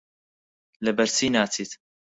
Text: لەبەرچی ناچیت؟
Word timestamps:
لەبەرچی 0.85 1.27
ناچیت؟ 1.35 1.71